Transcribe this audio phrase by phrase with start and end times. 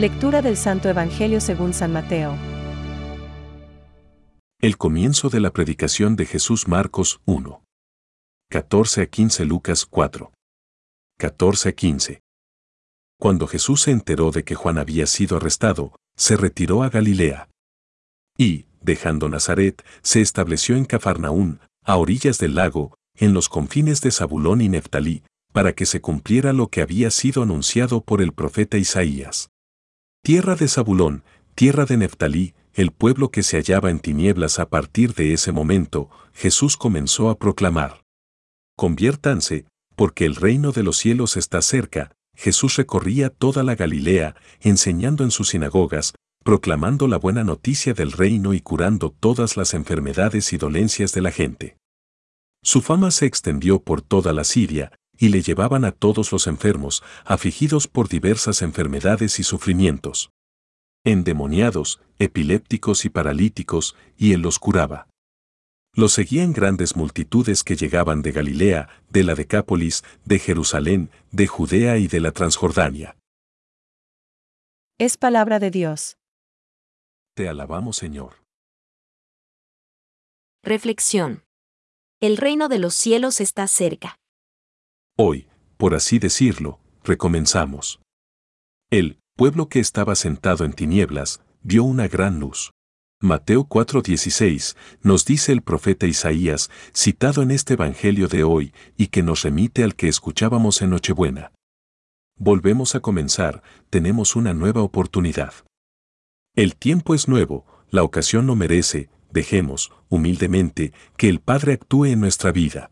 [0.00, 2.34] Lectura del Santo Evangelio según San Mateo.
[4.58, 7.62] El comienzo de la predicación de Jesús Marcos 1.
[8.50, 10.32] 14 a 15 Lucas 4.
[11.18, 12.20] 14 a 15.
[13.20, 17.50] Cuando Jesús se enteró de que Juan había sido arrestado, se retiró a Galilea.
[18.38, 24.12] Y, dejando Nazaret, se estableció en Cafarnaún, a orillas del lago, en los confines de
[24.12, 28.78] Zabulón y Neftalí, para que se cumpliera lo que había sido anunciado por el profeta
[28.78, 29.50] Isaías.
[30.22, 31.24] Tierra de Zabulón,
[31.54, 36.10] tierra de Neftalí, el pueblo que se hallaba en tinieblas a partir de ese momento,
[36.34, 38.02] Jesús comenzó a proclamar.
[38.76, 39.64] Conviértanse,
[39.96, 42.12] porque el reino de los cielos está cerca.
[42.36, 46.14] Jesús recorría toda la Galilea, enseñando en sus sinagogas,
[46.44, 51.30] proclamando la buena noticia del reino y curando todas las enfermedades y dolencias de la
[51.30, 51.76] gente.
[52.62, 57.04] Su fama se extendió por toda la Siria, y le llevaban a todos los enfermos,
[57.26, 60.32] afligidos por diversas enfermedades y sufrimientos.
[61.04, 65.08] Endemoniados, epilépticos y paralíticos, y él los curaba.
[65.92, 71.98] Los seguían grandes multitudes que llegaban de Galilea, de la Decápolis, de Jerusalén, de Judea
[71.98, 73.16] y de la Transjordania.
[74.98, 76.16] Es palabra de Dios.
[77.34, 78.42] Te alabamos, Señor.
[80.62, 81.44] Reflexión.
[82.20, 84.19] El reino de los cielos está cerca.
[85.22, 88.00] Hoy, por así decirlo, recomenzamos.
[88.90, 92.70] El pueblo que estaba sentado en tinieblas vio una gran luz.
[93.20, 99.22] Mateo 4:16 nos dice el profeta Isaías, citado en este Evangelio de hoy y que
[99.22, 101.52] nos remite al que escuchábamos en Nochebuena.
[102.38, 105.52] Volvemos a comenzar, tenemos una nueva oportunidad.
[106.56, 112.20] El tiempo es nuevo, la ocasión lo merece, dejemos, humildemente, que el Padre actúe en
[112.20, 112.90] nuestra vida.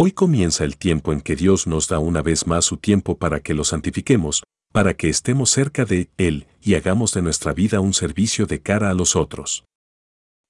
[0.00, 3.40] Hoy comienza el tiempo en que Dios nos da una vez más su tiempo para
[3.40, 7.92] que lo santifiquemos, para que estemos cerca de Él y hagamos de nuestra vida un
[7.92, 9.64] servicio de cara a los otros.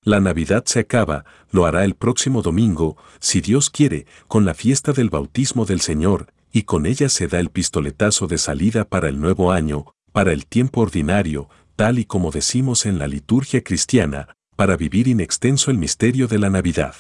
[0.04, 4.92] La Navidad se acaba, lo hará el próximo domingo, si Dios quiere, con la fiesta
[4.92, 9.19] del bautismo del Señor, y con ella se da el pistoletazo de salida para el
[9.19, 14.76] nuevo año, para el tiempo ordinario, tal y como decimos en la liturgia cristiana, para
[14.76, 16.94] vivir in extenso el misterio de la Navidad.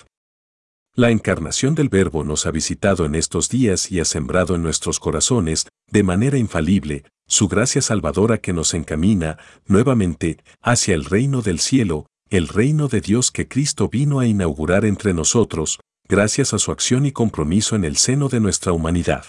[0.98, 4.98] La encarnación del Verbo nos ha visitado en estos días y ha sembrado en nuestros
[4.98, 9.38] corazones, de manera infalible, su gracia salvadora que nos encamina,
[9.68, 14.84] nuevamente, hacia el reino del cielo, el reino de Dios que Cristo vino a inaugurar
[14.84, 15.78] entre nosotros,
[16.08, 19.24] gracias a su acción y compromiso en el seno de nuestra humanidad.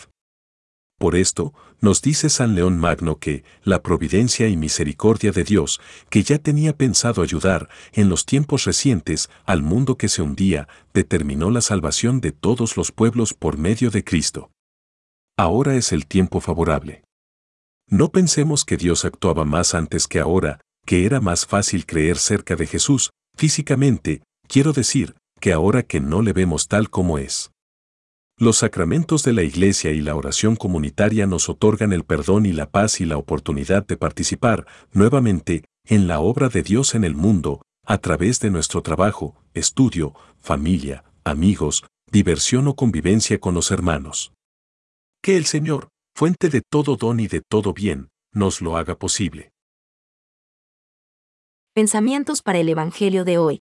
[0.99, 5.79] Por esto, nos dice San León Magno que la providencia y misericordia de Dios,
[6.09, 11.51] que ya tenía pensado ayudar en los tiempos recientes al mundo que se hundía, determinó
[11.51, 14.51] la salvación de todos los pueblos por medio de Cristo.
[15.37, 17.05] Ahora es el tiempo favorable.
[17.87, 22.57] No pensemos que Dios actuaba más antes que ahora, que era más fácil creer cerca
[22.57, 27.51] de Jesús, físicamente, quiero decir, que ahora que no le vemos tal como es.
[28.41, 32.69] Los sacramentos de la Iglesia y la oración comunitaria nos otorgan el perdón y la
[32.69, 37.61] paz y la oportunidad de participar, nuevamente, en la obra de Dios en el mundo,
[37.85, 44.31] a través de nuestro trabajo, estudio, familia, amigos, diversión o convivencia con los hermanos.
[45.21, 49.51] Que el Señor, fuente de todo don y de todo bien, nos lo haga posible.
[51.73, 53.59] Pensamientos para el Evangelio de hoy.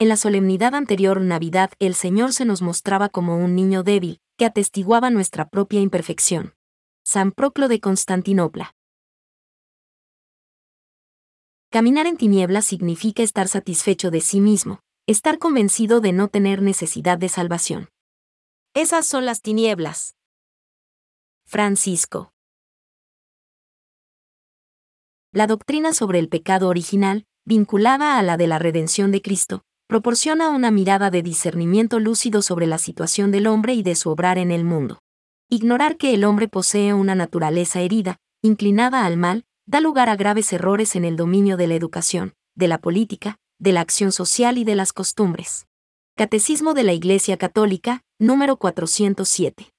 [0.00, 4.44] En la solemnidad anterior Navidad el Señor se nos mostraba como un niño débil, que
[4.44, 6.54] atestiguaba nuestra propia imperfección.
[7.04, 8.76] San Proclo de Constantinopla.
[11.70, 17.18] Caminar en tinieblas significa estar satisfecho de sí mismo, estar convencido de no tener necesidad
[17.18, 17.88] de salvación.
[18.74, 20.14] Esas son las tinieblas.
[21.44, 22.32] Francisco.
[25.32, 30.50] La doctrina sobre el pecado original, vinculada a la de la redención de Cristo, proporciona
[30.50, 34.50] una mirada de discernimiento lúcido sobre la situación del hombre y de su obrar en
[34.50, 34.98] el mundo.
[35.48, 40.52] Ignorar que el hombre posee una naturaleza herida, inclinada al mal, da lugar a graves
[40.52, 44.64] errores en el dominio de la educación, de la política, de la acción social y
[44.64, 45.66] de las costumbres.
[46.16, 49.72] Catecismo de la Iglesia Católica, número 407.